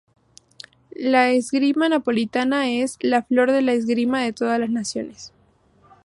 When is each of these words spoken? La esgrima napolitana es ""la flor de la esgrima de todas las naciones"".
La 0.95 1.29
esgrima 1.29 1.87
napolitana 1.87 2.71
es 2.71 2.97
""la 3.01 3.21
flor 3.21 3.51
de 3.51 3.61
la 3.61 3.73
esgrima 3.73 4.23
de 4.23 4.33
todas 4.33 4.59
las 4.59 4.71
naciones"". 4.71 5.31